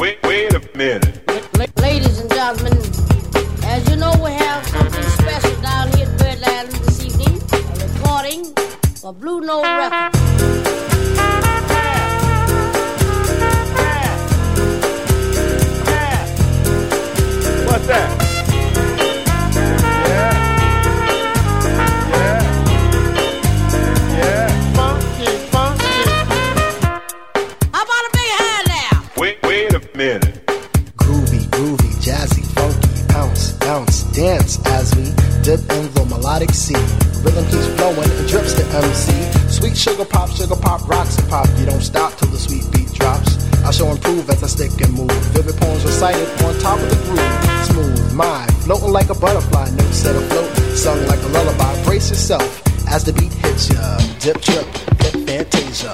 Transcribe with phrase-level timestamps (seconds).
[0.00, 1.20] Wait, wait a minute.
[1.78, 2.72] Ladies and gentlemen,
[3.64, 7.36] as you know, we have something special down here at Birdland this evening.
[7.52, 8.54] A recording
[8.98, 10.18] for Blue Note Records.
[17.66, 18.19] What's that?
[32.10, 35.04] Jazzy, funky, bounce, bounce, dance as we
[35.46, 36.82] dip in the melodic sea.
[37.22, 39.14] Rhythm keeps flowing and drips to MC.
[39.46, 41.46] Sweet sugar pop, sugar pop, rocks and pop.
[41.56, 43.38] You don't stop till the sweet beat drops.
[43.62, 45.12] I shall improve as I stick and move.
[45.34, 47.66] Vivid poems recited on top of the groove.
[47.70, 49.70] Smooth, mind, floating like a butterfly.
[49.70, 51.84] Notes set afloat, sung like a lullaby.
[51.84, 52.50] Brace yourself
[52.88, 53.98] as the beat hits ya.
[54.18, 54.66] Dip, trip,
[54.98, 55.92] hip, fantasia.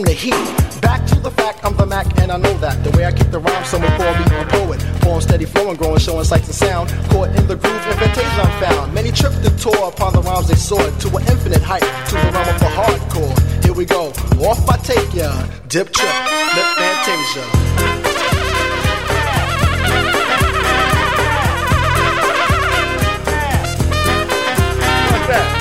[0.00, 0.80] From the heat.
[0.80, 2.82] Back to the fact, I'm the Mac, and I know that.
[2.84, 4.80] The way I kick the rhyme, someone call me a poet.
[5.02, 6.88] Form steady flowing, growing, showing sights and sound.
[7.10, 8.94] Caught in the groove, invitation I'm found.
[8.94, 12.30] Many tripped and tore upon the rhymes they soared to an infinite height, to the
[12.32, 13.64] realm of the hardcore.
[13.64, 14.08] Here we go,
[14.48, 15.30] off I take ya.
[15.68, 16.14] Dip trip,
[16.56, 17.44] lip fantasia.
[25.30, 25.59] That?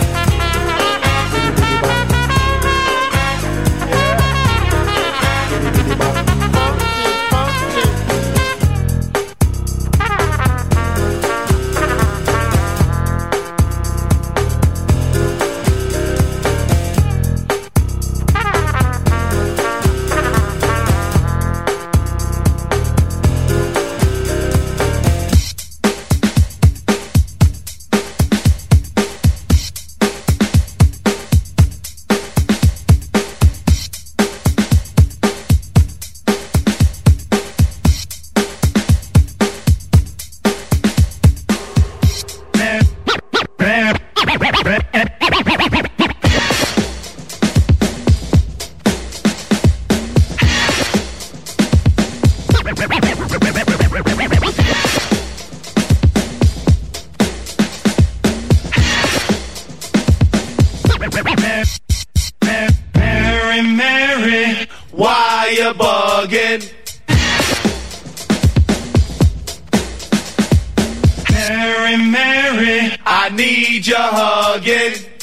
[74.58, 75.19] Your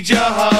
[0.00, 0.59] need your hugging.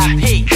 [0.00, 0.55] VIP.